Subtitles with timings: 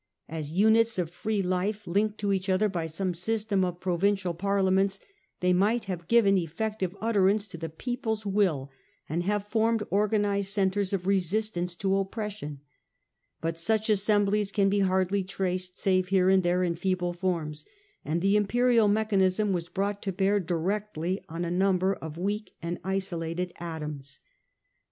[0.27, 4.99] As units of free life, linked to each other by some system of provincial parliaments,
[5.41, 8.71] they might have given effective utterance to the people's will,
[9.07, 12.61] and have formed organized centres of resistance to oppression,
[13.41, 17.67] but such assemblies can be hardly traced, save here and there in feeble forms,
[18.03, 22.79] and the imperial mechanism was brought to bear directly on a number of weak and
[22.83, 24.19] isolated atoms.